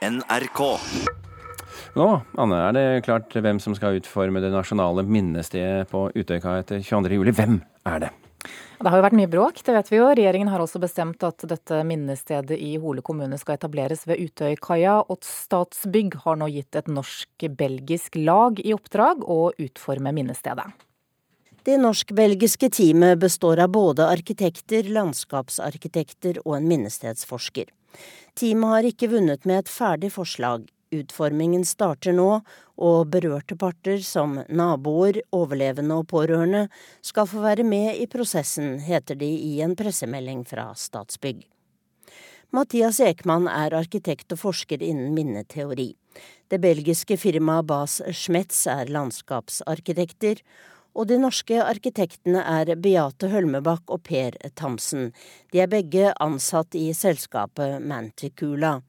[0.00, 0.60] NRK.
[1.92, 2.06] Nå,
[2.40, 7.32] Anne, er det klart hvem som skal utforme det nasjonale minnestedet på Utøya etter 22.07.
[7.36, 7.58] Hvem
[7.90, 8.10] er det?
[8.80, 10.06] Det har jo vært mye bråk, det vet vi jo.
[10.08, 15.20] Regjeringen har også bestemt at dette minnestedet i Hole kommune skal etableres ved Utøykaia, og
[15.26, 20.64] Statsbygg har nå gitt et norsk-belgisk lag i oppdrag å utforme minnestedet.
[21.68, 27.68] Det norsk-belgiske teamet består av både arkitekter, landskapsarkitekter og en minnestedsforsker.
[28.38, 32.40] Teamet har ikke vunnet med et ferdig forslag, Utformingen starter nå,
[32.82, 36.64] og berørte parter som naboer, overlevende og pårørende
[37.06, 41.44] skal få være med i prosessen, heter de i en pressemelding fra Statsbygg.
[42.50, 45.92] Mathias Ekman er arkitekt og forsker innen minneteori.
[46.50, 50.42] Det belgiske firmaet Bas Schmetz er landskapsarkitekter,
[50.94, 55.10] og de norske arkitektene er Beate Hølmebakk og Per Thamsen.
[55.52, 58.80] De er begge ansatt i selskapet Manticula.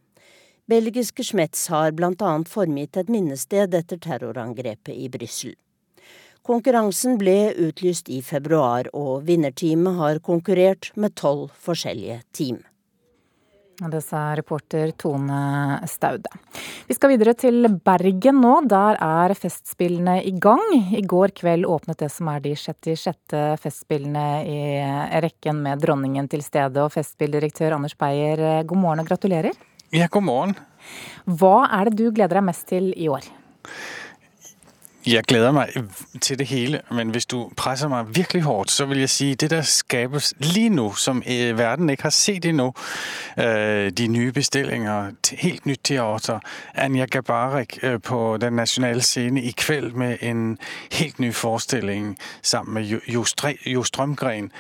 [0.72, 5.56] Belgiske Schmetz har blant annet formgitt et minnested etter terrorangrepet i Brussel.
[6.48, 12.64] Konkurransen ble utlyst i februar, og vinnerteamet har konkurrert med tolv forskjellige team.
[13.90, 16.30] Det sa reporter Tone Staude.
[16.86, 18.52] Vi skal videre til Bergen nå.
[18.70, 20.62] Der er Festspillene i gang.
[20.94, 23.34] I går kveld åpnet det som er de 66.
[23.64, 24.60] Festspillene i
[25.26, 26.84] rekken med dronningen til stede.
[26.84, 29.58] Og Festspilldirektør Anders Beyer, god morgen og gratulerer.
[29.90, 30.54] Ja, god morgen.
[31.26, 33.26] Hva er det du gleder deg mest til i år?
[35.06, 35.70] Jeg gleder meg
[36.22, 39.50] til det hele, men hvis du presser meg virkelig hårdt, så vil jeg si det
[39.50, 42.74] der skapes lige nå, som øh, verden ikke har sett endnu,
[43.38, 46.40] øh, de nye bestillinger, helt nytt teater,
[46.76, 50.58] Anja Gabarek øh, på den nasjonale scene i kveld med en
[50.92, 53.02] helt ny forestilling sammen med
[53.66, 54.52] Jo Strømgren.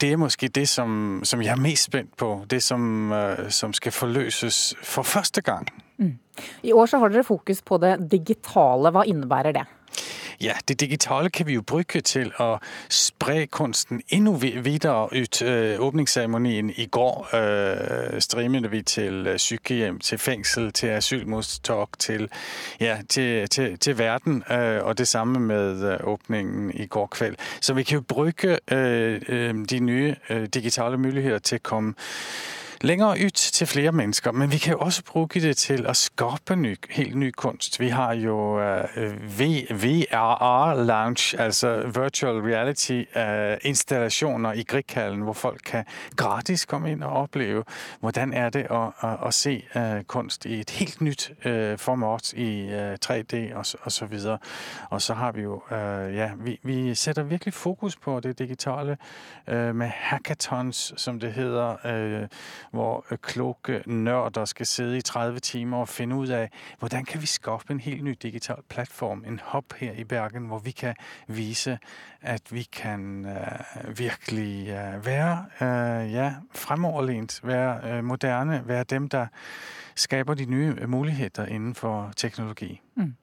[0.00, 3.14] Det er måske det som, som jeg er mest spent på, det som,
[3.48, 5.68] som skal forløses for første gang.
[5.98, 6.14] Mm.
[6.62, 8.94] I år så har dere fokus på det digitale.
[8.94, 9.66] Hva innebærer det?
[10.40, 14.30] Ja, det digitale kan vi jo bruke til å spre kunsten enda
[14.62, 15.42] videre ut.
[15.42, 22.28] Øh, åpningsseremonien i går øh, streamet vi til øh, sykehjem, til fengsel, til asylmottak, til,
[22.80, 24.44] ja, til, til, til verden.
[24.50, 27.36] Øh, og det samme med åpningen i går kveld.
[27.60, 29.20] Så vi kan jo bruke øh,
[29.70, 30.14] de nye
[30.54, 31.94] digitale muligheter til å komme
[32.80, 34.32] lenger ut til flere mennesker.
[34.32, 37.80] Men vi kan jo også bruke det til å skape ny, helt ny kunst.
[37.80, 38.84] Vi har jo uh,
[39.38, 45.84] VRR-lounge, altså virtual reality-installasjoner uh, i Grieghallen, hvor folk kan
[46.16, 47.64] gratis komme inn og oppleve
[48.00, 51.30] hvordan er det å, å, å se uh, kunst i et helt nytt
[51.78, 52.70] format i
[53.04, 54.38] 3D og, og så videre.
[54.90, 55.62] Og så har vi jo
[56.14, 58.96] ja, vi, vi, setter virkelig fokus på det digitale
[59.46, 62.28] med hackathons, som det heter
[62.70, 66.48] hvor øh, kloke nørder skal sidde i 30 timer og finne ut av
[66.78, 70.58] hvordan kan vi skape en helt ny digital plattform, en hub her i Bergen, hvor
[70.58, 70.94] vi kan
[71.26, 71.78] vise
[72.20, 79.26] at vi kan uh, virkelig uh, være uh, ja, fremoverlent, være moderne, være dem der
[79.94, 82.80] skaper de nye muligheter innenfor teknologi.
[82.94, 83.14] Mm.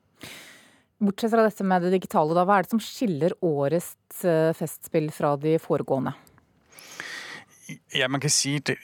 [1.05, 4.23] Bortsett fra dette med det digitale, da, hva er det som skiller årets
[4.55, 6.16] festspill fra de foregående?
[7.95, 8.77] Ja, man kan si det,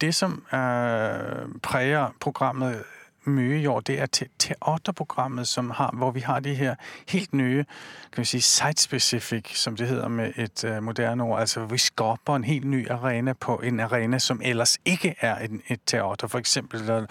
[0.00, 2.84] det som øh, præger programmet
[3.26, 6.74] mye i år, det er te teaterprogrammet, som har, hvor vi har de her
[7.08, 7.64] helt nye
[8.12, 11.40] kan vi si, site-specific, som det heter med et øh, moderne ord.
[11.40, 15.62] Altså vi skaper en helt ny arena på en arena som ellers ikke er en,
[15.68, 16.26] et teater.
[16.26, 17.06] For eksempel der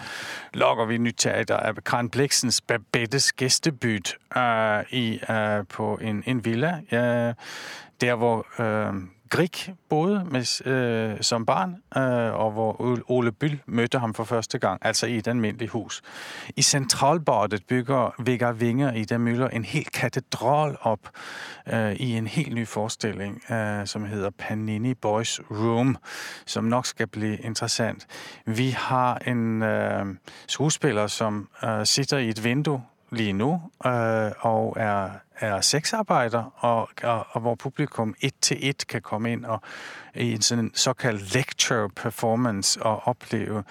[0.54, 6.80] logger vi nytt teater av Karen Bliksens Babettes gæstebyt øh, uh, på en, en villa.
[6.90, 7.32] Ja,
[8.00, 8.46] der hvor
[9.34, 14.58] Grieg boede med, øh, som barn, øh, og hvor Ole Byll mødte ham for første
[14.58, 16.02] gang, altså i et almindeligt hus.
[16.56, 21.10] I Centralbadet bygger Vegard Vinger i der Møller en hel katedral op
[21.72, 25.96] øh, i en helt ny forestilling, øh, som hedder Panini Boys Room,
[26.46, 28.06] som nok skal bli interessant.
[28.46, 30.06] Vi har en øh,
[30.46, 32.82] skuespiller som øh, sitter i et vindue
[33.14, 38.86] lige nu øh, og er, er sexarbejder, og, og, og, hvor publikum et til et
[38.86, 39.60] kan komme inn og
[40.14, 43.64] i en sådan såkalt lecture performance og opleve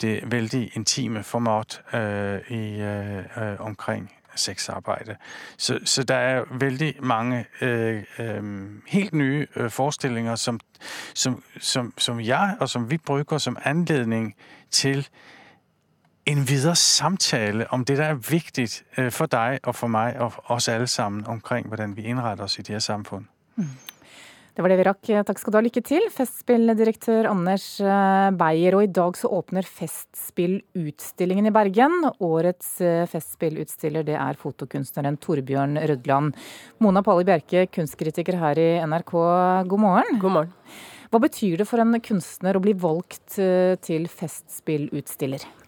[0.00, 5.16] det veldig intime format øh, i, øh, omkring sexarbejde.
[5.56, 10.60] Så, så, der er veldig mange øh, øh, helt nye øh, forestillinger som,
[11.14, 14.34] som, som, som, jeg og som vi bruker som anledning
[14.70, 15.08] til
[16.28, 20.36] en videre samtale om det der er viktig øh, for deg og for meg og
[20.52, 23.28] oss alle sammen omkring hvordan vi innretter oss i det her samfunn.
[23.56, 23.76] Mm.
[24.58, 25.08] Det var det vi rakk.
[25.22, 25.62] Takk skal du ha.
[25.62, 28.74] Lykke til, Festspilldirektør Anders eh, Beyer.
[28.74, 31.94] Og i dag så åpner Festspillutstillingen i Bergen.
[32.26, 36.34] Årets eh, Festspillutstiller det er fotokunstneren Torbjørn Rødland.
[36.82, 39.14] Mona Palle Bjerke, kunstkritiker her i NRK,
[39.70, 40.18] god morgen.
[40.18, 40.52] God morgen.
[41.08, 44.10] Hva betyr det for en kunstner å bli valgt til til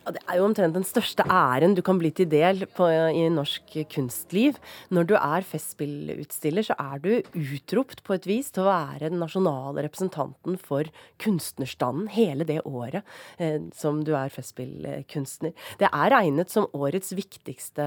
[0.01, 0.11] Festspillutstiller?
[0.11, 3.87] Det er jo omtrent den største æren du kan bli til del på, i norsk
[3.93, 4.57] kunstliv.
[4.91, 9.21] Når du er festspillutstiller, så er du utropt på et vis til å være den
[9.21, 10.89] nasjonale representanten for
[11.21, 13.05] kunstnerstanden hele det året
[13.39, 15.53] eh, som du er festspillkunstner.
[15.79, 17.85] Det er regnet som årets viktigste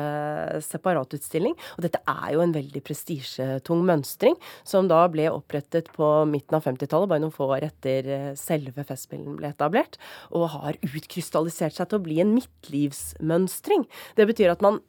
[0.63, 6.59] separatutstilling, og dette er jo en veldig prestisjetung mønstring, som da ble opprettet på midten
[6.59, 9.99] av 50-tallet, bare noen få år etter eh, selve Festspillen ble etablert,
[10.35, 13.85] og har utkrystallisert seg til å bli en midtlivsmønstring.
[14.17, 14.79] Det betyr at man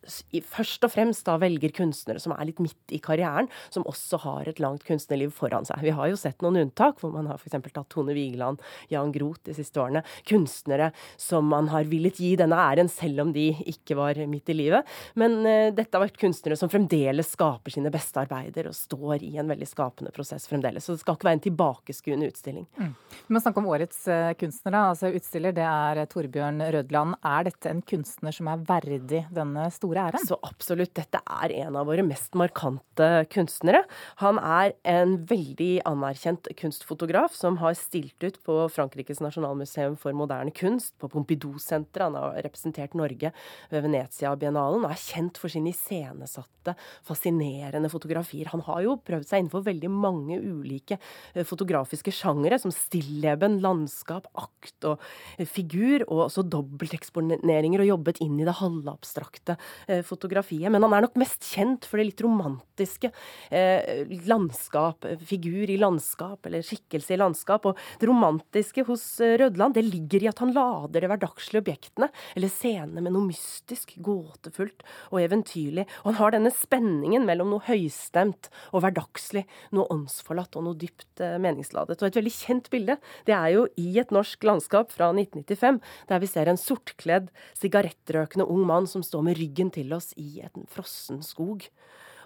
[0.50, 4.50] først og fremst da velger kunstnere som er litt midt i karrieren, som også har
[4.50, 5.82] et langt kunstnerliv foran seg.
[5.84, 7.56] Vi har jo sett noen unntak, hvor man har f.eks.
[7.72, 8.62] tatt Tone Vigeland,
[8.92, 10.04] Jan Groth de siste årene.
[10.28, 10.90] Kunstnere
[11.20, 14.94] som man har villet gi denne æren, selv om de ikke var midt i livet.
[15.20, 19.34] Men uh, dette har vært kunstnere som fremdeles skaper sine beste arbeider, og står i
[19.40, 20.84] en veldig skapende prosess fremdeles.
[20.84, 22.66] Så det skal ikke være en tilbakeskuende utstilling.
[22.78, 22.92] Mm.
[23.26, 24.86] Vi må snakke om årets uh, kunstnere.
[24.94, 29.66] Altså Utstiller det er Torbjørn Rødland hvordan er dette en kunstner som er verdig denne
[29.74, 30.24] store æren?
[30.24, 30.94] Så absolutt.
[30.96, 33.84] Dette er en av våre mest markante kunstnere.
[34.22, 40.54] Han er en veldig anerkjent kunstfotograf som har stilt ut på Frankrikes nasjonalmuseum for moderne
[40.54, 42.04] kunst, på Pompidou-senteret.
[42.08, 43.32] Han har representert Norge
[43.70, 48.48] ved Venezia-biennalen og er kjent for sine iscenesatte, fascinerende fotografier.
[48.54, 50.98] Han har jo prøvd seg innenfor veldig mange ulike
[51.34, 55.02] eh, fotografiske sjangere, som stilleben, landskap, akt og
[55.36, 59.56] eh, figur, og også dobbelteksponering eksponeringer og jobbet inn i det halvabstrakte
[59.88, 60.70] eh, fotografiet.
[60.72, 63.10] Men han er nok mest kjent for det litt romantiske
[63.50, 67.68] eh, landskap, figur i landskap, eller skikkelse i landskap.
[67.70, 72.10] Og det romantiske hos eh, Rødland, det ligger i at han lader de hverdagslige objektene,
[72.34, 75.86] eller scenene, med noe mystisk, gåtefullt og eventyrlig.
[76.02, 79.44] Og han har denne spenningen mellom noe høystemt og hverdagslig,
[79.74, 82.00] noe åndsforlatt og noe dypt eh, meningsladet.
[82.00, 82.98] Og et veldig kjent bilde,
[83.28, 85.80] det er jo i et norsk landskap fra 1995,
[86.10, 90.12] der vi ser en sort sortkledd, sigarettrøkende ung mann som står med ryggen til oss
[90.16, 91.68] i en frossen skog.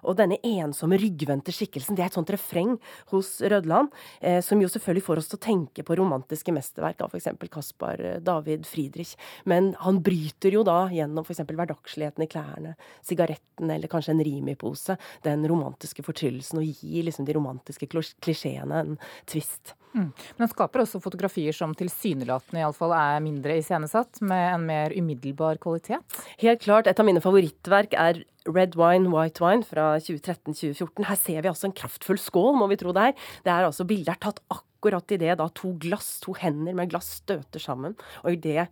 [0.06, 2.76] Og denne ensomme, ryggvendte skikkelsen, det er et sånt refreng
[3.10, 3.90] hos Rødland,
[4.20, 7.26] eh, som jo selvfølgelig får oss til å tenke på romantiske mesterverk av f.eks.
[7.50, 9.16] Caspar eh, David Friedrich.
[9.44, 11.42] Men han bryter jo da gjennom f.eks.
[11.48, 17.34] hverdagsligheten i klærne, sigaretten eller kanskje en Rimi-pose, den romantiske fortryllelsen, og gir liksom de
[17.34, 19.74] romantiske klisjeene en twist.
[19.94, 20.08] Mm.
[20.10, 25.60] Men han skaper også fotografier som tilsynelatende iallfall er mindre iscenesatt, med en mer umiddelbar
[25.62, 26.20] kvalitet?
[26.42, 26.90] Helt klart.
[26.90, 31.04] Et av mine favorittverk er Red Wine, White Wine fra 2013-2014.
[31.08, 33.28] Her ser vi altså en kraftfull skål, må vi tro det er.
[33.44, 36.90] Det er altså Bildet er tatt akkurat akkurat idet da to glass, to hender med
[36.92, 38.68] glass støter sammen, og idet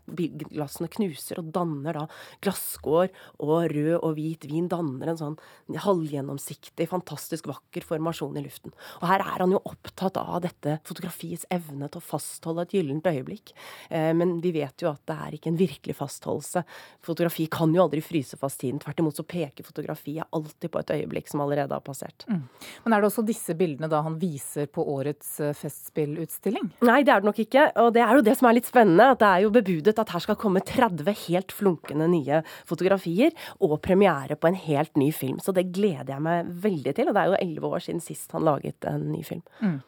[0.52, 2.04] glassene knuser og danner da
[2.44, 3.10] glasskår
[3.42, 5.36] og rød og hvit vin, danner en sånn
[5.82, 8.74] halvgjennomsiktig, fantastisk vakker formasjon i luften.
[9.00, 13.10] Og her er han jo opptatt av dette fotografiets evne til å fastholde et gyllent
[13.10, 13.50] øyeblikk.
[13.90, 16.62] Eh, men vi vet jo at det er ikke en virkelig fastholdelse.
[17.06, 18.78] Fotografi kan jo aldri fryse fast tiden.
[18.82, 22.28] Tvert imot så peker fotografiet alltid på et øyeblikk som allerede har passert.
[22.30, 22.46] Mm.
[22.84, 26.68] Men er det også disse bildene da han viser på årets eh, fest brettspillutstilling?
[26.84, 27.64] Nei, det er det nok ikke.
[27.82, 29.08] Og det er jo det som er litt spennende.
[29.14, 33.78] At det er jo bebudet at her skal komme 30 helt flunkende nye fotografier og
[33.84, 35.40] premiere på en helt ny film.
[35.40, 37.08] Så det gleder jeg meg veldig til.
[37.08, 39.44] Og det er jo elleve år siden sist han laget en ny film.
[39.60, 39.80] Mm.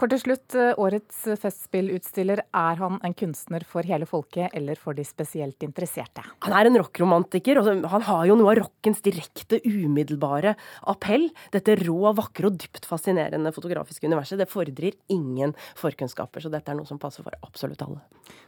[0.00, 2.40] Kort til slutt, eh, årets festspillutstiller.
[2.56, 6.24] Er han en kunstner for hele folket eller for de spesielt interesserte?
[6.40, 10.56] Han er en rockromantiker, og han har jo noe av rockens direkte, umiddelbare
[10.88, 11.28] appell.
[11.52, 14.38] Dette rå, vakre og dypt fascinerende fotografiske universet.
[14.38, 18.00] Det fordrer ingen forkunnskaper, så dette er noe som passer for absolutt alle.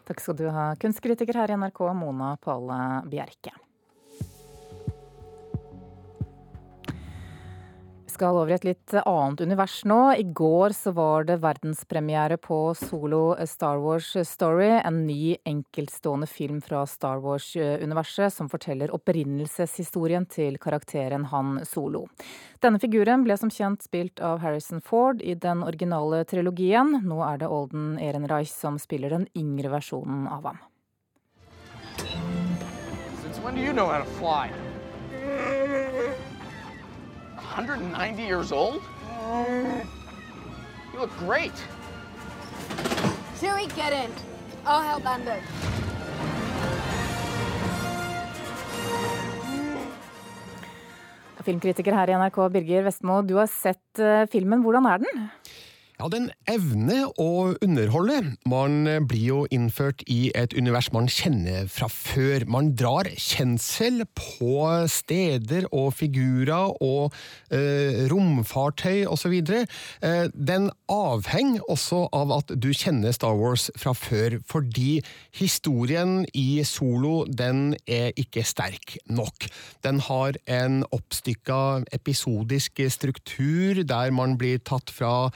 [0.09, 3.53] Takk skal du ha, kunstkritiker her i NRK, Mona Pale Bjerke.
[8.23, 9.99] Skal over i et litt annet univers nå.
[10.15, 16.61] I går så var det verdenspremiere på solo Star Wars Story, en ny enkeltstående film
[16.63, 22.05] fra Star Wars-universet som forteller opprinnelseshistorien til karakteren Han Solo.
[22.63, 27.01] Denne figuren ble som kjent spilt av Harrison Ford i den originale trilogien.
[27.03, 30.63] Nå er det Olden Ehrenreich som spiller den yngre versjonen av ham.
[33.19, 34.53] Since when do you know how to fly?
[37.55, 38.81] 190 years old?
[40.93, 41.53] You look great.
[43.41, 44.11] Chewie, get in.
[44.65, 45.37] I'll help Ando.
[51.43, 53.21] Filmkritiker her i NRK, Birger Vestmo.
[53.27, 54.63] Du har sett uh, filmen.
[54.63, 55.25] Hvordan er den?
[56.03, 58.33] Ja, den evner å underholde.
[58.51, 62.43] Man blir jo innført i et univers man kjenner fra før.
[62.51, 67.15] Man drar kjensel på steder og figurer og
[67.55, 69.37] eh, romfartøy osv.
[69.47, 75.05] Eh, den avhenger også av at du kjenner Star Wars fra før, fordi
[75.39, 79.47] historien i Solo den er ikke sterk nok.
[79.87, 85.31] Den har en oppstykka episodisk struktur der man blir tatt fra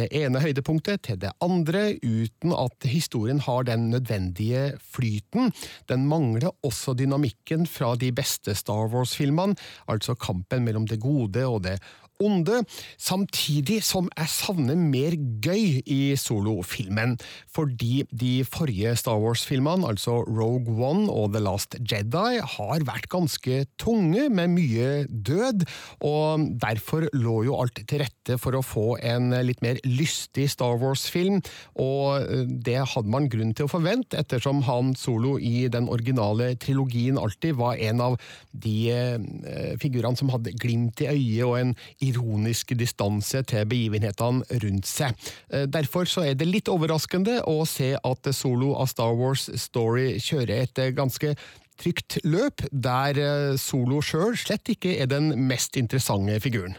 [0.00, 5.52] det ene høydepunktet til det andre, uten at historien har den nødvendige flyten.
[5.90, 9.58] Den mangler også dynamikken fra de beste Star Wars-filmene,
[9.90, 11.78] altså kampen mellom det gode og det
[12.20, 12.62] onde,
[13.00, 17.16] samtidig som jeg savner mer gøy i solofilmen,
[17.50, 23.64] fordi de forrige Star Wars-filmene, altså Rogue One og The Last Jedi, har vært ganske
[23.80, 25.64] tunge, med mye død,
[26.06, 30.76] og derfor lå jo alt til rette for å få en litt mer lystig Star
[30.80, 31.40] Wars-film,
[31.80, 36.52] og eh, det hadde man grunn til å forvente, ettersom Han Solo i den originale
[36.60, 38.18] trilogien alltid var en av
[38.52, 41.74] de eh, figurene som hadde glimt i øyet og en
[42.10, 45.16] ironisk distanse til begivenhetene rundt seg.
[45.50, 50.66] Eh, derfor er det litt overraskende å se at Solo av Star Wars Story kjører
[50.66, 51.34] et eh, ganske
[51.80, 56.76] trygt løp, der eh, Solo sjøl slett ikke er den mest interessante figuren.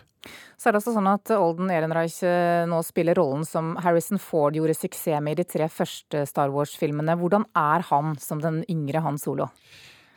[0.61, 2.19] Så er det også sånn at Olden Ehrenreich
[2.69, 7.15] nå spiller rollen som Harrison Ford gjorde suksess med i de tre første Star Wars-filmene.
[7.17, 9.49] Hvordan er han som den yngre Han Solo?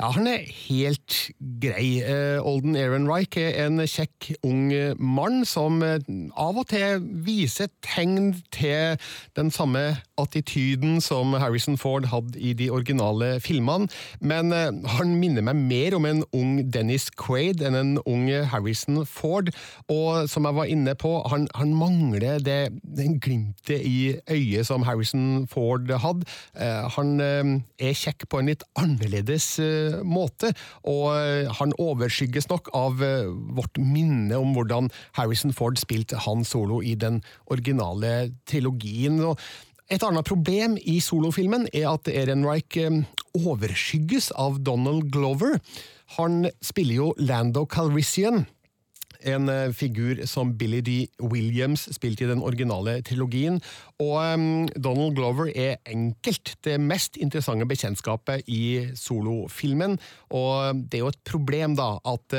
[0.00, 1.30] Ja, Han er helt
[1.62, 2.02] grei.
[2.02, 6.00] Uh, Olden Ehrenreich er en kjekk ung mann som uh,
[6.34, 8.98] av og til viser tegn til
[9.38, 13.88] den samme attityden som Harrison Ford hadde i de originale filmene,
[14.20, 19.04] men uh, han minner meg mer om en ung Dennis Quaid enn en ung Harrison
[19.06, 19.50] Ford,
[19.88, 24.84] og som jeg var inne på, han, han mangler det, den glimtet i øyet som
[24.86, 26.26] Harrison Ford hadde.
[26.96, 29.56] han er kjekk på en litt annerledes
[30.04, 30.54] måte
[30.88, 36.44] og eh, han overskygges nok av eh, vårt minne om hvordan Harrison Ford spilte Han
[36.44, 39.20] Solo i den originale trilogien.
[39.20, 39.38] og
[39.92, 43.02] et annet problem i solofilmen er at Ehrenreich eh,
[43.36, 45.58] overskygges av Donald Glover.
[46.16, 48.46] Han spiller jo Lando Calrissian
[49.24, 50.96] en figur som Billy D.
[51.22, 53.60] Williams spilte i den originale trilogien,
[54.02, 59.96] og um, Donald Glover er enkelt det mest interessante bekjentskapet i solofilmen.
[60.34, 62.34] Og det er jo et problem, da, at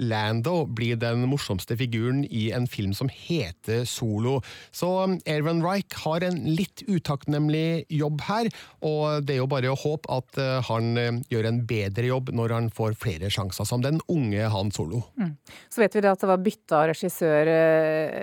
[0.00, 4.40] Lando blir den morsomste figuren i en film som heter Solo.
[4.74, 4.88] Så
[5.26, 8.50] Aaron Reich har en litt utakknemlig jobb her,
[8.86, 12.70] og det er jo bare å håpe at han gjør en bedre jobb når han
[12.74, 15.04] får flere sjanser, som den unge Han Solo.
[15.20, 15.34] Mm.
[15.72, 17.48] Så vet vi det at det var bytta regissør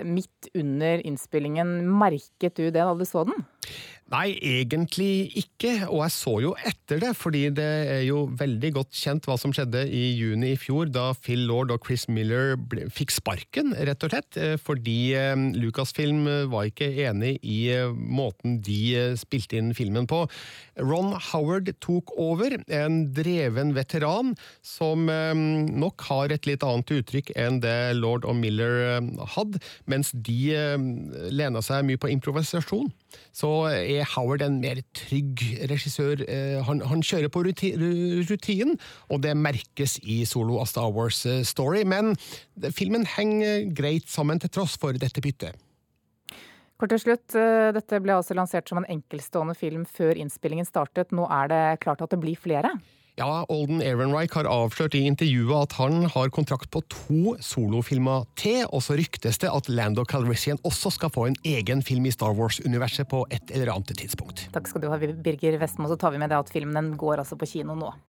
[0.04, 1.78] midt under innspillingen.
[1.88, 3.46] Merket du det da du så den?
[4.12, 8.98] Nei, egentlig ikke, og jeg så jo etter det, fordi det er jo veldig godt
[9.00, 12.52] kjent hva som skjedde i juni i fjor, da Phil Lord og Chris Miller
[12.92, 18.58] fikk sparken, rett og slett, eh, fordi eh, Lucasfilm var ikke enig i eh, måten
[18.66, 20.26] de spilte inn filmen på.
[20.84, 27.62] Ron Howard tok over, en dreven veteran som nok har et litt annet uttrykk enn
[27.64, 29.00] det Lord og Miller
[29.36, 30.52] hadde, mens de
[31.32, 32.90] lena seg mye på improvisasjon.
[33.34, 36.22] Så er Howard en mer trygg regissør.
[36.28, 38.78] Eh, han, han kjører på rutinen,
[39.10, 42.14] og det merkes i Solo av Star Wars eh, Story, men
[42.74, 45.58] filmen henger greit sammen til tross for dette byttet.
[46.80, 51.14] Kort til slutt, eh, Dette ble altså lansert som en enkeltstående film før innspillingen startet.
[51.14, 52.74] Nå er det klart at det blir flere?
[53.14, 58.64] Ja, Olden Ehrenreich har avslørt i intervjuet at han har kontrakt på to solofilmer til,
[58.74, 62.34] og så ryktes det at Lando Calrissian også skal få en egen film i Star
[62.34, 64.48] Wars-universet på et eller annet tidspunkt.
[64.56, 65.86] Takk skal du ha, Birger Vestmo.
[65.92, 67.94] Så tar vi med det at filmen går altså på kino nå.